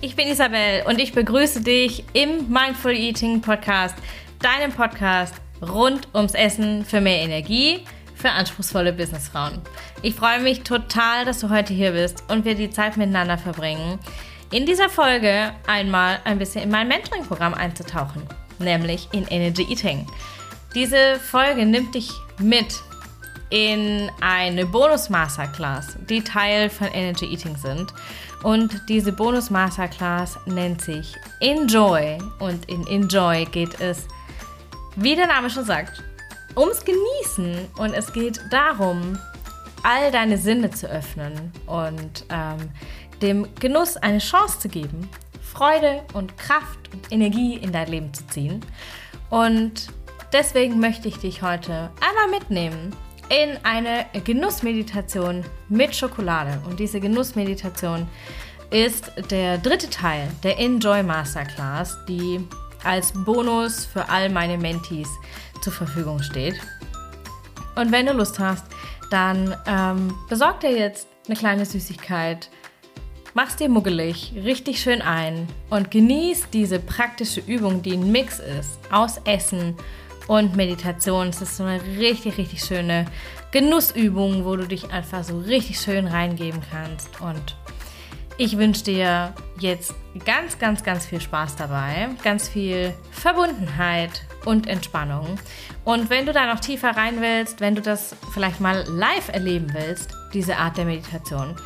ich 0.00 0.14
bin 0.14 0.28
Isabel 0.28 0.82
und 0.86 1.00
ich 1.00 1.12
begrüße 1.12 1.60
dich 1.62 2.04
im 2.12 2.48
Mindful 2.48 2.92
Eating 2.92 3.40
Podcast, 3.40 3.96
deinem 4.40 4.72
Podcast 4.72 5.34
rund 5.60 6.08
ums 6.14 6.34
Essen 6.34 6.84
für 6.84 7.00
mehr 7.00 7.18
Energie 7.18 7.80
für 8.14 8.30
anspruchsvolle 8.30 8.92
Businessfrauen. 8.92 9.60
Ich 10.02 10.14
freue 10.14 10.40
mich 10.40 10.62
total, 10.62 11.24
dass 11.24 11.40
du 11.40 11.50
heute 11.50 11.72
hier 11.72 11.92
bist 11.92 12.24
und 12.28 12.44
wir 12.44 12.54
die 12.54 12.70
Zeit 12.70 12.96
miteinander 12.96 13.38
verbringen. 13.38 13.98
In 14.52 14.66
dieser 14.66 14.88
Folge 14.88 15.52
einmal 15.66 16.20
ein 16.24 16.38
bisschen 16.38 16.62
in 16.62 16.70
mein 16.70 16.88
Mentoring-Programm 16.88 17.54
einzutauchen, 17.54 18.22
nämlich 18.58 19.08
in 19.12 19.26
Energy 19.28 19.66
Eating. 19.68 20.06
Diese 20.74 21.18
Folge 21.20 21.66
nimmt 21.66 21.94
dich 21.94 22.10
mit 22.38 22.74
in 23.50 24.10
eine 24.20 24.66
Bonus-Masterclass, 24.66 25.96
die 26.08 26.22
Teil 26.22 26.68
von 26.70 26.88
Energy 26.88 27.26
Eating 27.26 27.56
sind. 27.56 27.92
Und 28.42 28.88
diese 28.88 29.12
Bonus-Masterclass 29.12 30.38
nennt 30.46 30.80
sich 30.80 31.14
Enjoy. 31.40 32.18
Und 32.38 32.68
in 32.68 32.86
Enjoy 32.86 33.44
geht 33.46 33.80
es, 33.80 34.06
wie 34.96 35.16
der 35.16 35.26
Name 35.26 35.50
schon 35.50 35.64
sagt, 35.64 36.02
ums 36.56 36.84
Genießen. 36.84 37.68
Und 37.78 37.94
es 37.94 38.12
geht 38.12 38.40
darum, 38.50 39.18
all 39.82 40.10
deine 40.10 40.38
Sinne 40.38 40.70
zu 40.70 40.88
öffnen 40.88 41.52
und 41.66 42.24
ähm, 42.30 42.70
dem 43.22 43.46
Genuss 43.60 43.96
eine 43.96 44.18
Chance 44.18 44.60
zu 44.60 44.68
geben, 44.68 45.08
Freude 45.40 46.02
und 46.14 46.36
Kraft 46.36 46.92
und 46.92 47.10
Energie 47.10 47.54
in 47.56 47.72
dein 47.72 47.88
Leben 47.88 48.14
zu 48.14 48.26
ziehen. 48.28 48.64
Und 49.30 49.88
deswegen 50.32 50.78
möchte 50.78 51.08
ich 51.08 51.18
dich 51.18 51.42
heute 51.42 51.90
einmal 52.00 52.38
mitnehmen 52.38 52.94
in 53.30 53.58
eine 53.62 54.06
Genussmeditation 54.24 55.44
mit 55.68 55.94
Schokolade. 55.94 56.60
Und 56.66 56.80
diese 56.80 57.00
Genussmeditation 57.00 58.06
ist 58.70 59.12
der 59.30 59.58
dritte 59.58 59.88
Teil 59.90 60.28
der 60.42 60.58
Enjoy 60.58 61.02
Masterclass, 61.02 61.96
die 62.06 62.40
als 62.84 63.12
Bonus 63.12 63.86
für 63.86 64.08
all 64.08 64.28
meine 64.28 64.56
Mentees 64.56 65.08
zur 65.62 65.72
Verfügung 65.72 66.22
steht. 66.22 66.54
Und 67.76 67.92
wenn 67.92 68.06
du 68.06 68.12
Lust 68.12 68.38
hast, 68.38 68.64
dann 69.10 69.56
ähm, 69.66 70.14
besorg 70.28 70.60
dir 70.60 70.70
jetzt 70.70 71.08
eine 71.26 71.36
kleine 71.36 71.64
Süßigkeit, 71.64 72.50
mach's 73.34 73.56
dir 73.56 73.68
muggelig, 73.68 74.32
richtig 74.44 74.80
schön 74.80 75.02
ein 75.02 75.46
und 75.70 75.90
genieß 75.90 76.50
diese 76.52 76.78
praktische 76.78 77.40
Übung, 77.40 77.82
die 77.82 77.92
ein 77.92 78.10
Mix 78.10 78.38
ist 78.38 78.78
aus 78.90 79.20
Essen 79.24 79.70
und 79.70 79.76
Meditation. 80.56 81.28
Es 81.28 81.40
ist 81.40 81.56
so 81.56 81.64
eine 81.64 81.82
richtig, 81.98 82.38
richtig 82.38 82.62
schöne 82.62 83.06
Genussübung, 83.50 84.44
wo 84.44 84.56
du 84.56 84.66
dich 84.66 84.90
einfach 84.92 85.24
so 85.24 85.38
richtig 85.38 85.80
schön 85.80 86.06
reingeben 86.06 86.60
kannst. 86.70 87.20
Und 87.20 87.56
ich 88.36 88.56
wünsche 88.56 88.84
dir 88.84 89.34
jetzt 89.58 89.94
ganz, 90.24 90.58
ganz, 90.58 90.84
ganz 90.84 91.06
viel 91.06 91.20
Spaß 91.20 91.56
dabei, 91.56 92.08
ganz 92.22 92.48
viel 92.48 92.94
Verbundenheit 93.10 94.22
und 94.44 94.68
Entspannung. 94.68 95.38
Und 95.84 96.08
wenn 96.08 96.24
du 96.24 96.32
da 96.32 96.46
noch 96.46 96.60
tiefer 96.60 96.90
rein 96.90 97.20
willst, 97.20 97.60
wenn 97.60 97.74
du 97.74 97.82
das 97.82 98.14
vielleicht 98.32 98.60
mal 98.60 98.84
live 98.88 99.28
erleben 99.32 99.72
willst, 99.72 100.10
diese 100.32 100.56
Art 100.56 100.76
der 100.76 100.84
Meditation, 100.84 101.56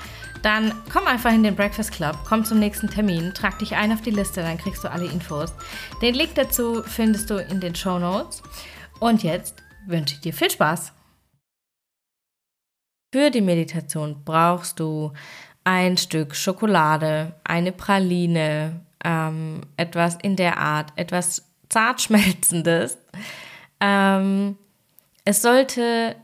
dann 0.43 0.73
komm 0.93 1.07
einfach 1.07 1.33
in 1.33 1.43
den 1.43 1.55
Breakfast 1.55 1.93
Club, 1.93 2.19
komm 2.29 2.45
zum 2.45 2.59
nächsten 2.59 2.89
Termin, 2.89 3.33
trag 3.33 3.59
dich 3.59 3.77
ein 3.77 3.93
auf 3.93 4.03
die 4.03 4.11
Liste, 4.11 4.43
dann 4.43 4.59
kriegst 4.59 4.83
du 4.83 4.91
alle 4.91 5.07
Infos. 5.07 5.53
Den 6.01 6.15
Link 6.15 6.34
dazu 6.34 6.83
findest 6.83 7.31
du 7.31 7.37
in 7.37 7.61
den 7.61 7.75
Show 7.75 7.99
Notes. 7.99 8.43
Und 8.99 9.23
jetzt 9.23 9.62
wünsche 9.87 10.15
ich 10.15 10.21
dir 10.21 10.33
viel 10.33 10.51
Spaß. 10.51 10.93
Für 13.15 13.31
die 13.31 13.41
Meditation 13.41 14.23
brauchst 14.25 14.81
du 14.81 15.12
ein 15.65 15.97
Stück 15.97 16.34
Schokolade, 16.34 17.34
eine 17.45 17.72
Praline, 17.72 18.81
ähm, 19.05 19.61
etwas 19.77 20.16
in 20.22 20.37
der 20.37 20.59
Art, 20.59 20.93
etwas 20.97 21.50
zart 21.69 22.00
schmelzendes. 22.03 22.99
Ähm, 23.81 24.56
es 25.25 25.43
sollte 25.43 26.16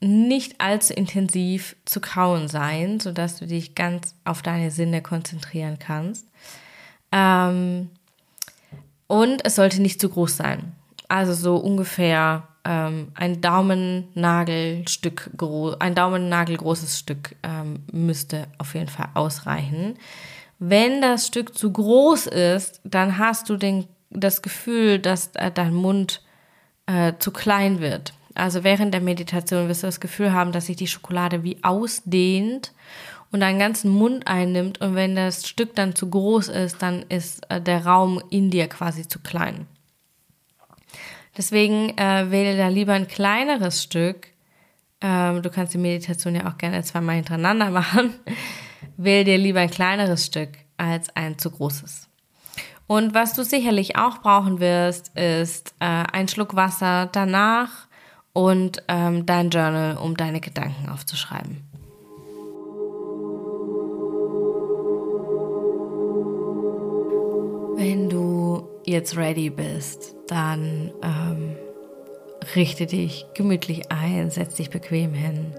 nicht 0.00 0.60
allzu 0.60 0.92
intensiv 0.92 1.76
zu 1.84 2.00
kauen 2.00 2.48
sein, 2.48 3.00
sodass 3.00 3.38
du 3.38 3.46
dich 3.46 3.74
ganz 3.74 4.14
auf 4.24 4.42
deine 4.42 4.70
Sinne 4.70 5.02
konzentrieren 5.02 5.78
kannst. 5.78 6.26
Ähm, 7.10 7.90
und 9.06 9.44
es 9.44 9.56
sollte 9.56 9.82
nicht 9.82 10.00
zu 10.00 10.08
groß 10.08 10.36
sein. 10.36 10.72
Also 11.08 11.32
so 11.32 11.56
ungefähr 11.56 12.46
ähm, 12.64 13.08
ein 13.14 13.40
Daumennagelstück 13.40 15.30
groß, 15.36 15.80
ein 15.80 15.94
Daumennagel 15.94 16.58
großes 16.58 16.98
Stück 16.98 17.34
ähm, 17.42 17.82
müsste 17.90 18.46
auf 18.58 18.74
jeden 18.74 18.88
Fall 18.88 19.08
ausreichen. 19.14 19.98
Wenn 20.58 21.00
das 21.00 21.26
Stück 21.26 21.56
zu 21.56 21.72
groß 21.72 22.26
ist, 22.26 22.80
dann 22.84 23.18
hast 23.18 23.48
du 23.48 23.56
den, 23.56 23.86
das 24.10 24.42
Gefühl, 24.42 24.98
dass 24.98 25.28
äh, 25.34 25.50
dein 25.50 25.72
Mund 25.72 26.22
äh, 26.86 27.14
zu 27.18 27.30
klein 27.30 27.80
wird. 27.80 28.12
Also 28.38 28.64
während 28.64 28.94
der 28.94 29.00
Meditation 29.00 29.68
wirst 29.68 29.82
du 29.82 29.88
das 29.88 30.00
Gefühl 30.00 30.32
haben, 30.32 30.52
dass 30.52 30.66
sich 30.66 30.76
die 30.76 30.86
Schokolade 30.86 31.42
wie 31.42 31.62
ausdehnt 31.62 32.72
und 33.30 33.40
deinen 33.40 33.58
ganzen 33.58 33.90
Mund 33.90 34.26
einnimmt. 34.26 34.80
Und 34.80 34.94
wenn 34.94 35.16
das 35.16 35.46
Stück 35.46 35.74
dann 35.74 35.94
zu 35.94 36.08
groß 36.08 36.48
ist, 36.48 36.82
dann 36.82 37.02
ist 37.08 37.50
äh, 37.50 37.60
der 37.60 37.84
Raum 37.84 38.22
in 38.30 38.50
dir 38.50 38.68
quasi 38.68 39.06
zu 39.06 39.18
klein. 39.18 39.66
Deswegen 41.36 41.96
äh, 41.98 42.30
wähle 42.30 42.56
da 42.56 42.68
lieber 42.68 42.94
ein 42.94 43.08
kleineres 43.08 43.82
Stück. 43.82 44.28
Ähm, 45.00 45.42
du 45.42 45.50
kannst 45.50 45.74
die 45.74 45.78
Meditation 45.78 46.34
ja 46.34 46.48
auch 46.48 46.58
gerne 46.58 46.82
zweimal 46.82 47.16
hintereinander 47.16 47.70
machen. 47.72 48.14
wähle 48.96 49.24
dir 49.24 49.38
lieber 49.38 49.60
ein 49.60 49.70
kleineres 49.70 50.26
Stück 50.26 50.50
als 50.76 51.14
ein 51.14 51.38
zu 51.38 51.50
großes. 51.50 52.08
Und 52.86 53.14
was 53.14 53.34
du 53.34 53.44
sicherlich 53.44 53.96
auch 53.96 54.18
brauchen 54.18 54.60
wirst, 54.60 55.16
ist 55.16 55.74
äh, 55.80 55.84
ein 55.84 56.28
Schluck 56.28 56.56
Wasser 56.56 57.08
danach 57.12 57.87
und 58.38 58.84
ähm, 58.86 59.26
dein 59.26 59.50
Journal, 59.50 59.96
um 59.96 60.16
deine 60.16 60.40
Gedanken 60.40 60.90
aufzuschreiben. 60.90 61.64
Wenn 67.76 68.08
du 68.08 68.68
jetzt 68.86 69.16
ready 69.16 69.50
bist, 69.50 70.14
dann 70.28 70.92
ähm, 71.02 71.56
richte 72.54 72.86
dich 72.86 73.26
gemütlich 73.34 73.90
ein, 73.90 74.30
setz 74.30 74.54
dich 74.54 74.70
bequem 74.70 75.14
hin, 75.14 75.52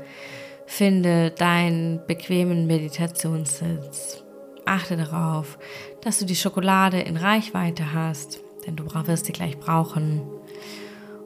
finde 0.65 1.31
deinen 1.31 1.99
bequemen 2.07 2.65
Meditationssitz. 2.65 4.23
Achte 4.63 4.95
darauf, 4.95 5.59
dass 5.99 6.19
du 6.19 6.25
die 6.25 6.37
Schokolade 6.37 7.01
in 7.01 7.17
Reichweite 7.17 7.93
hast, 7.93 8.39
denn 8.65 8.77
du 8.77 8.85
wirst 8.85 9.25
sie 9.25 9.33
gleich 9.33 9.59
brauchen. 9.59 10.21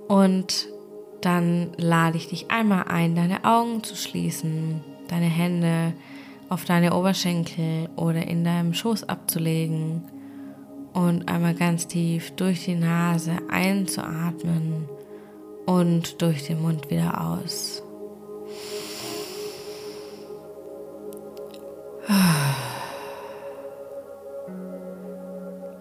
Und 0.08 0.73
dann 1.26 1.72
lade 1.78 2.18
ich 2.18 2.28
dich 2.28 2.52
einmal 2.52 2.84
ein, 2.84 3.16
deine 3.16 3.46
Augen 3.46 3.84
zu 3.84 3.96
schließen, 3.96 4.82
deine 5.08 5.26
Hände 5.26 5.94
auf 6.50 6.66
deine 6.66 6.94
Oberschenkel 6.94 7.90
oder 7.96 8.28
in 8.28 8.44
deinem 8.44 8.74
Schoß 8.74 9.08
abzulegen 9.10 10.04
und 10.94 11.30
einmal 11.30 11.56
ganz 11.56 11.88
tief 11.88 12.32
durch 12.32 12.66
die 12.66 12.76
Nase 12.76 13.38
einzuatmen 13.50 14.88
und 15.66 16.22
durch 16.22 16.46
den 16.46 16.62
Mund 16.62 16.92
wieder 16.92 17.22
aus. 17.22 17.82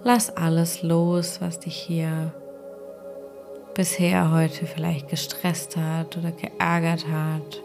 Lass 0.04 0.36
alles 0.36 0.82
los, 0.82 1.40
was 1.40 1.60
dich 1.60 1.76
hier 1.76 2.32
bisher 3.74 4.30
heute 4.30 4.66
vielleicht 4.66 5.08
gestresst 5.08 5.76
hat 5.76 6.16
oder 6.16 6.32
geärgert 6.32 7.06
hat. 7.08 7.62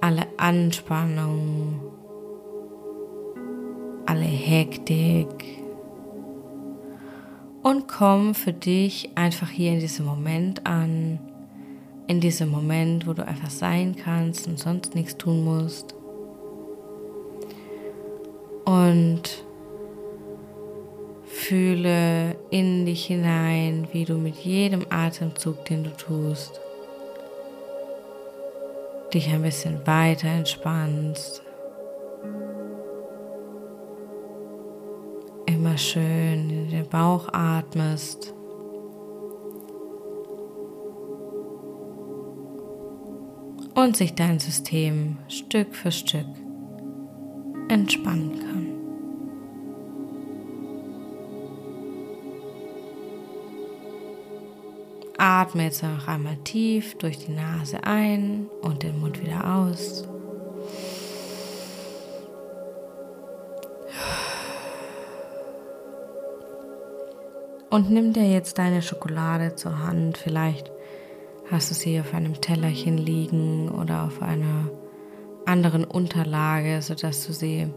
Alle 0.00 0.26
Anspannung, 0.36 1.80
alle 4.06 4.24
Hektik. 4.24 5.58
Und 7.62 7.88
komm 7.88 8.34
für 8.34 8.52
dich 8.52 9.10
einfach 9.16 9.50
hier 9.50 9.72
in 9.72 9.80
diesem 9.80 10.06
Moment 10.06 10.66
an. 10.66 11.18
In 12.06 12.20
diesem 12.20 12.48
Moment, 12.48 13.06
wo 13.06 13.12
du 13.12 13.26
einfach 13.26 13.50
sein 13.50 13.94
kannst 13.96 14.46
und 14.46 14.58
sonst 14.58 14.94
nichts 14.94 15.18
tun 15.18 15.44
musst. 15.44 15.94
Und 18.64 19.44
Fühle 21.48 22.36
in 22.50 22.84
dich 22.84 23.06
hinein, 23.06 23.88
wie 23.92 24.04
du 24.04 24.18
mit 24.18 24.34
jedem 24.36 24.84
Atemzug, 24.90 25.64
den 25.64 25.82
du 25.82 25.88
tust, 25.96 26.60
dich 29.14 29.32
ein 29.32 29.40
bisschen 29.40 29.86
weiter 29.86 30.28
entspannst. 30.28 31.42
Immer 35.46 35.78
schön 35.78 36.50
in 36.50 36.68
den 36.68 36.86
Bauch 36.86 37.32
atmest. 37.32 38.34
Und 43.74 43.96
sich 43.96 44.14
dein 44.14 44.38
System 44.38 45.16
Stück 45.28 45.74
für 45.74 45.92
Stück 45.92 46.26
entspannen 47.70 48.38
kann. 48.38 48.67
Atme 55.28 55.64
jetzt 55.64 55.82
noch 55.82 56.08
einmal 56.08 56.36
tief 56.38 56.96
durch 56.96 57.18
die 57.18 57.32
Nase 57.32 57.84
ein 57.84 58.46
und 58.62 58.82
den 58.82 58.98
Mund 58.98 59.20
wieder 59.22 59.56
aus. 59.56 60.08
Und 67.68 67.90
nimm 67.90 68.14
dir 68.14 68.26
jetzt 68.26 68.56
deine 68.56 68.80
Schokolade 68.80 69.54
zur 69.54 69.78
Hand. 69.78 70.16
Vielleicht 70.16 70.72
hast 71.50 71.70
du 71.70 71.74
sie 71.74 72.00
auf 72.00 72.14
einem 72.14 72.40
Tellerchen 72.40 72.96
liegen 72.96 73.68
oder 73.68 74.04
auf 74.04 74.22
einer 74.22 74.70
anderen 75.44 75.84
Unterlage, 75.84 76.80
sodass 76.80 77.26
du 77.26 77.34
sie 77.34 77.68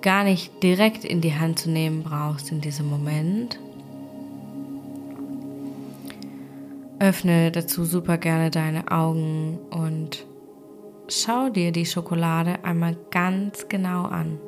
gar 0.00 0.24
nicht 0.24 0.62
direkt 0.62 1.04
in 1.04 1.20
die 1.20 1.34
Hand 1.34 1.58
zu 1.58 1.68
nehmen 1.68 2.02
brauchst 2.02 2.50
in 2.50 2.62
diesem 2.62 2.88
Moment. 2.88 3.58
Öffne 7.00 7.52
dazu 7.52 7.84
super 7.84 8.18
gerne 8.18 8.50
deine 8.50 8.90
Augen 8.90 9.58
und 9.70 10.26
schau 11.06 11.48
dir 11.48 11.70
die 11.70 11.86
Schokolade 11.86 12.64
einmal 12.64 12.96
ganz 13.10 13.68
genau 13.68 14.02
an. 14.02 14.40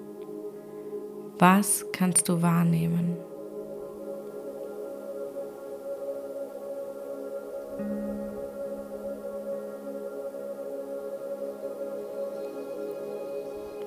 Was 1.38 1.86
kannst 1.92 2.28
du 2.28 2.42
wahrnehmen? 2.42 3.16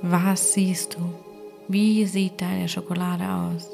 Was 0.02 0.54
siehst 0.54 0.96
du? 0.96 1.00
Wie 1.68 2.06
sieht 2.06 2.42
deine 2.42 2.70
Schokolade 2.70 3.24
aus? 3.24 3.70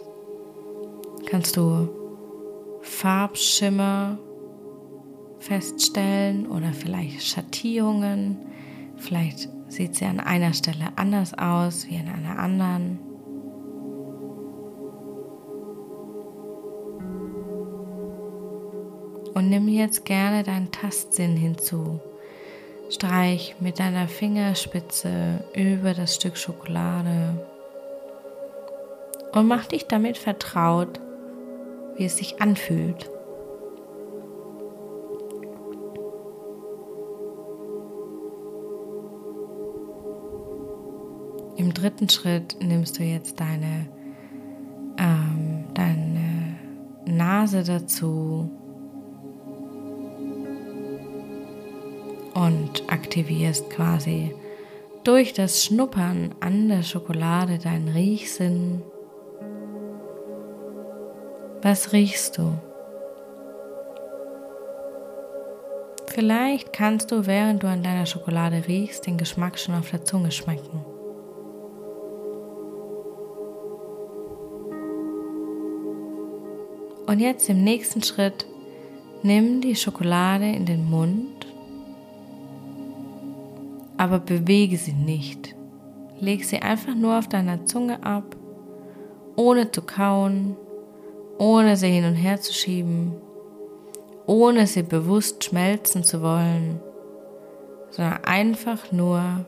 Kannst 1.27 1.57
du 1.57 1.89
Farbschimmer 2.81 4.17
feststellen 5.39 6.47
oder 6.47 6.73
vielleicht 6.73 7.23
Schattierungen. 7.23 8.37
Vielleicht 8.97 9.49
sieht 9.67 9.95
sie 9.95 10.05
an 10.05 10.19
einer 10.19 10.53
Stelle 10.53 10.89
anders 10.95 11.33
aus 11.33 11.87
wie 11.87 11.97
an 11.97 12.07
einer 12.07 12.39
anderen. 12.39 12.99
Und 19.33 19.49
nimm 19.49 19.67
jetzt 19.69 20.05
gerne 20.05 20.43
deinen 20.43 20.71
Tastsinn 20.71 21.37
hinzu. 21.37 21.99
Streich 22.89 23.55
mit 23.59 23.79
deiner 23.79 24.07
Fingerspitze 24.07 25.43
über 25.53 25.93
das 25.93 26.15
Stück 26.15 26.37
Schokolade 26.37 27.45
und 29.31 29.47
mach 29.47 29.67
dich 29.67 29.85
damit 29.85 30.17
vertraut, 30.17 30.99
wie 31.95 32.05
es 32.05 32.17
sich 32.17 32.41
anfühlt. 32.41 33.09
Dritten 41.79 42.09
Schritt 42.09 42.57
nimmst 42.61 42.99
du 42.99 43.03
jetzt 43.03 43.39
deine, 43.39 43.87
ähm, 44.97 45.65
deine 45.73 46.57
Nase 47.05 47.63
dazu 47.63 48.51
und 52.33 52.83
aktivierst 52.87 53.69
quasi 53.69 54.35
durch 55.03 55.33
das 55.33 55.63
Schnuppern 55.63 56.35
an 56.39 56.67
der 56.67 56.83
Schokolade 56.83 57.57
deinen 57.57 57.87
Riechsinn. 57.87 58.81
Was 61.61 61.93
riechst 61.93 62.37
du? 62.37 62.53
Vielleicht 66.07 66.73
kannst 66.73 67.11
du, 67.11 67.25
während 67.27 67.63
du 67.63 67.67
an 67.67 67.83
deiner 67.83 68.05
Schokolade 68.05 68.63
riechst, 68.67 69.05
den 69.05 69.17
Geschmack 69.17 69.57
schon 69.57 69.75
auf 69.75 69.89
der 69.89 70.03
Zunge 70.03 70.31
schmecken. 70.31 70.83
Und 77.09 77.19
jetzt 77.21 77.49
im 77.49 77.63
nächsten 77.63 78.03
Schritt 78.03 78.45
nimm 79.23 79.61
die 79.61 79.75
Schokolade 79.75 80.45
in 80.45 80.67
den 80.67 80.87
Mund, 80.87 81.47
aber 83.97 84.19
bewege 84.19 84.77
sie 84.77 84.93
nicht. 84.93 85.55
Leg 86.19 86.45
sie 86.45 86.59
einfach 86.59 86.93
nur 86.93 87.17
auf 87.17 87.27
deiner 87.27 87.65
Zunge 87.65 88.03
ab, 88.03 88.35
ohne 89.35 89.71
zu 89.71 89.81
kauen, 89.81 90.55
ohne 91.39 91.77
sie 91.77 91.87
hin 91.87 92.05
und 92.05 92.13
her 92.13 92.41
zu 92.41 92.53
schieben, 92.53 93.13
ohne 94.27 94.67
sie 94.67 94.83
bewusst 94.83 95.43
schmelzen 95.43 96.03
zu 96.03 96.21
wollen, 96.21 96.79
sondern 97.89 98.23
einfach 98.23 98.91
nur 98.91 99.47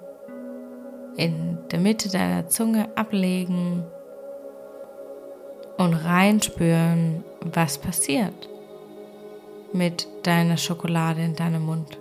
in 1.15 1.59
der 1.71 1.79
Mitte 1.79 2.09
deiner 2.09 2.47
Zunge 2.47 2.89
ablegen 2.97 3.83
und 5.81 5.93
reinspüren, 5.93 7.23
was 7.41 7.77
passiert 7.79 8.49
mit 9.73 10.07
deiner 10.23 10.57
Schokolade 10.57 11.21
in 11.21 11.35
deinem 11.35 11.65
Mund. 11.65 11.97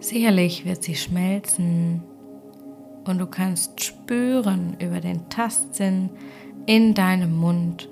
Sicherlich 0.00 0.66
wird 0.66 0.82
sie 0.82 0.96
schmelzen 0.96 2.02
und 3.06 3.18
du 3.18 3.26
kannst 3.26 3.82
spüren 3.82 4.76
über 4.78 5.00
den 5.00 5.28
Tastsinn 5.30 6.10
in 6.66 6.94
deinem 6.94 7.34
Mund, 7.34 7.88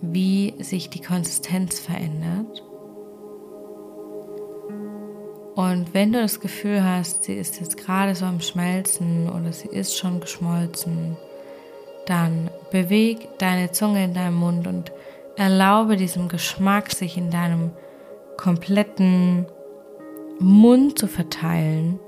wie 0.00 0.54
sich 0.60 0.90
die 0.90 1.00
Konsistenz 1.00 1.80
verändert. 1.80 2.62
Und 5.54 5.94
wenn 5.94 6.12
du 6.12 6.20
das 6.20 6.40
Gefühl 6.40 6.82
hast, 6.82 7.24
sie 7.24 7.34
ist 7.34 7.60
jetzt 7.60 7.76
gerade 7.76 8.14
so 8.14 8.24
am 8.24 8.40
Schmelzen 8.40 9.28
oder 9.28 9.52
sie 9.52 9.68
ist 9.68 9.96
schon 9.96 10.20
geschmolzen, 10.20 11.16
dann 12.06 12.50
beweg 12.70 13.28
deine 13.38 13.70
Zunge 13.70 14.04
in 14.04 14.14
deinem 14.14 14.34
Mund 14.34 14.66
und 14.66 14.92
erlaube 15.36 15.96
diesem 15.96 16.28
Geschmack 16.28 16.90
sich 16.90 17.16
in 17.16 17.30
deinem 17.30 17.70
kompletten 18.36 19.46
Mund 20.40 20.98
zu 20.98 21.06
verteilen 21.06 22.00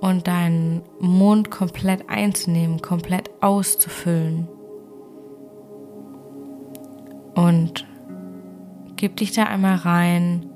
und 0.00 0.26
deinen 0.26 0.82
Mund 0.98 1.50
komplett 1.50 2.08
einzunehmen, 2.08 2.82
komplett 2.82 3.30
auszufüllen. 3.40 4.48
Und 7.34 7.86
gib 8.96 9.16
dich 9.16 9.32
da 9.32 9.44
einmal 9.44 9.76
rein, 9.76 10.51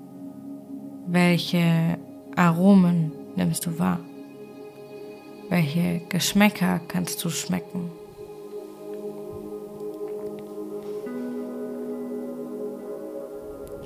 welche 1.06 1.98
Aromen 2.34 3.12
nimmst 3.36 3.66
du 3.66 3.78
wahr? 3.78 4.00
Welche 5.48 6.00
Geschmäcker 6.08 6.80
kannst 6.88 7.24
du 7.24 7.30
schmecken? 7.30 7.90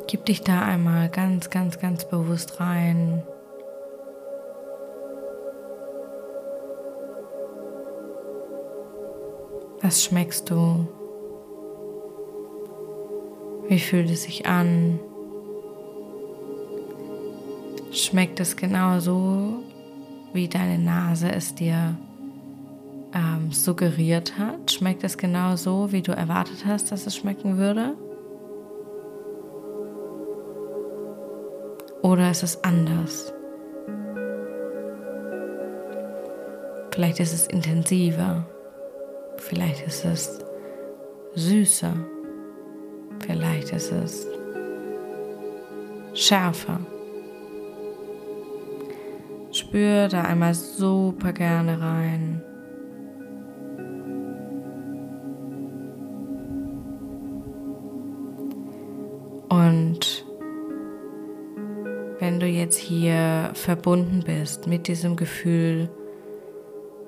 Gib 0.06 0.24
dich 0.24 0.42
da 0.42 0.62
einmal 0.62 1.08
ganz, 1.08 1.50
ganz, 1.50 1.78
ganz 1.78 2.04
bewusst 2.04 2.58
rein. 2.58 3.22
Was 9.82 10.02
schmeckst 10.02 10.50
du? 10.50 10.88
Wie 13.68 13.78
fühlt 13.78 14.10
es 14.10 14.24
sich 14.24 14.46
an? 14.46 14.98
Schmeckt 17.92 18.38
es 18.38 18.56
genau 18.56 19.00
so, 19.00 19.64
wie 20.32 20.46
deine 20.46 20.78
Nase 20.78 21.32
es 21.32 21.56
dir 21.56 21.96
ähm, 23.12 23.50
suggeriert 23.50 24.38
hat? 24.38 24.70
Schmeckt 24.70 25.02
es 25.02 25.18
genau 25.18 25.56
so, 25.56 25.90
wie 25.90 26.00
du 26.00 26.12
erwartet 26.12 26.64
hast, 26.64 26.92
dass 26.92 27.06
es 27.06 27.16
schmecken 27.16 27.58
würde? 27.58 27.96
Oder 32.02 32.30
ist 32.30 32.44
es 32.44 32.62
anders? 32.62 33.32
Vielleicht 36.92 37.18
ist 37.18 37.32
es 37.32 37.46
intensiver. 37.48 38.46
Vielleicht 39.36 39.86
ist 39.86 40.04
es 40.04 40.38
süßer. 41.34 41.94
Vielleicht 43.26 43.72
ist 43.72 43.90
es 43.90 44.26
schärfer. 46.14 46.78
Spür 49.70 50.08
da 50.08 50.22
einmal 50.22 50.52
super 50.52 51.32
gerne 51.32 51.80
rein. 51.80 52.42
Und 59.48 60.26
wenn 62.18 62.40
du 62.40 62.46
jetzt 62.46 62.78
hier 62.78 63.50
verbunden 63.54 64.24
bist 64.26 64.66
mit 64.66 64.88
diesem 64.88 65.14
Gefühl 65.14 65.88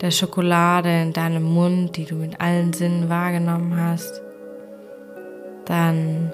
der 0.01 0.13
Schokolade 0.13 1.03
in 1.03 1.13
deinem 1.13 1.43
Mund, 1.43 1.97
die 1.97 2.05
du 2.05 2.15
mit 2.15 2.41
allen 2.41 2.73
Sinnen 2.73 3.09
wahrgenommen 3.09 3.77
hast, 3.77 4.23
dann 5.65 6.33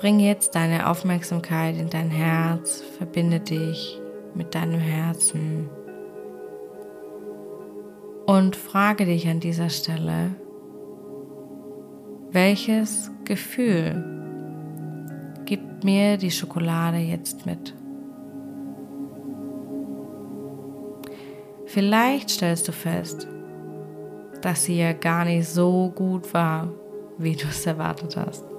bring 0.00 0.18
jetzt 0.18 0.54
deine 0.54 0.88
Aufmerksamkeit 0.88 1.76
in 1.76 1.90
dein 1.90 2.08
Herz, 2.08 2.82
verbinde 2.96 3.38
dich 3.38 4.00
mit 4.34 4.54
deinem 4.54 4.80
Herzen 4.80 5.68
und 8.24 8.56
frage 8.56 9.04
dich 9.04 9.28
an 9.28 9.40
dieser 9.40 9.68
Stelle, 9.68 10.34
welches 12.30 13.10
Gefühl 13.26 14.02
gibt 15.44 15.84
mir 15.84 16.16
die 16.16 16.30
Schokolade 16.30 16.96
jetzt 16.96 17.44
mit? 17.44 17.74
Vielleicht 21.66 22.30
stellst 22.30 22.66
du 22.66 22.72
fest, 22.72 23.28
dass 24.40 24.64
sie 24.64 24.78
ja 24.78 24.94
gar 24.94 25.26
nicht 25.26 25.46
so 25.46 25.92
gut 25.94 26.32
war, 26.32 26.72
wie 27.18 27.36
du 27.36 27.46
es 27.48 27.66
erwartet 27.66 28.16
hast. 28.16 28.49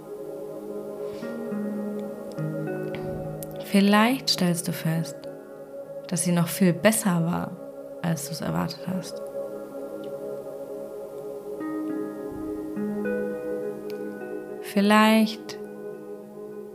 Vielleicht 3.71 4.29
stellst 4.29 4.67
du 4.67 4.73
fest, 4.73 5.15
dass 6.09 6.25
sie 6.25 6.33
noch 6.33 6.49
viel 6.49 6.73
besser 6.73 7.23
war, 7.23 7.51
als 8.01 8.25
du 8.25 8.33
es 8.33 8.41
erwartet 8.41 8.81
hast. 8.85 9.21
Vielleicht 14.61 15.57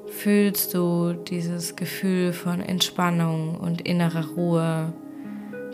fühlst 0.07 0.73
du 0.73 1.13
dieses 1.13 1.77
Gefühl 1.77 2.33
von 2.33 2.63
Entspannung 2.63 3.61
und 3.61 3.83
innerer 3.83 4.29
Ruhe, 4.35 4.95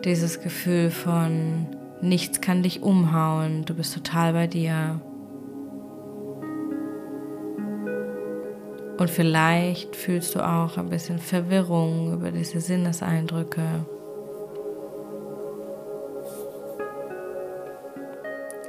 dieses 0.04 0.40
Gefühl 0.40 0.90
von 0.90 1.68
nichts 2.00 2.40
kann 2.40 2.64
dich 2.64 2.82
umhauen, 2.82 3.64
du 3.64 3.74
bist 3.74 3.94
total 3.94 4.32
bei 4.32 4.48
dir. 4.48 5.00
Und 8.98 9.10
vielleicht 9.10 9.96
fühlst 9.96 10.34
du 10.34 10.40
auch 10.40 10.76
ein 10.76 10.88
bisschen 10.88 11.18
Verwirrung 11.18 12.12
über 12.12 12.30
diese 12.30 12.60
Sinneseindrücke. 12.60 13.86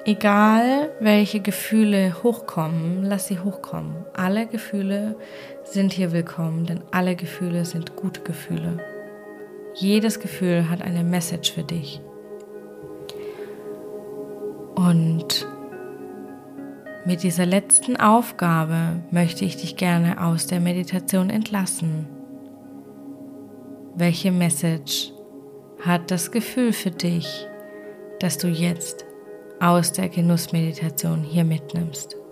Egal 0.06 0.92
welche 1.00 1.40
Gefühle 1.40 2.24
hochkommen, 2.24 3.04
lass 3.04 3.28
sie 3.28 3.40
hochkommen. 3.40 4.06
Alle 4.14 4.48
Gefühle 4.48 5.16
sind 5.64 5.94
hier 5.94 6.12
willkommen, 6.12 6.66
denn 6.66 6.82
alle 6.92 7.16
Gefühle 7.16 7.64
sind 7.64 7.96
gute 7.96 8.20
Gefühle. 8.22 8.80
Jedes 9.76 10.20
Gefühl 10.20 10.70
hat 10.70 10.82
eine 10.82 11.04
Message 11.04 11.54
für 11.54 11.64
dich. 11.64 12.02
Und 14.76 15.48
mit 17.06 17.24
dieser 17.24 17.46
letzten 17.46 17.98
Aufgabe 17.98 19.04
möchte 19.12 19.44
ich 19.44 19.58
dich 19.58 19.76
gerne 19.76 20.24
aus 20.24 20.48
der 20.48 20.60
Meditation 20.60 21.30
entlassen. 21.30 22.08
Welche 23.96 24.32
Message 24.32 25.12
hat 25.82 26.12
das 26.12 26.32
Gefühl 26.32 26.72
für 26.72 26.92
dich, 26.92 27.48
dass 28.20 28.38
du 28.38 28.48
jetzt 28.48 29.06
aus 29.60 29.92
der 29.92 30.10
Genussmeditation 30.10 31.24
hier 31.24 31.44
mitnimmst? 31.44 32.23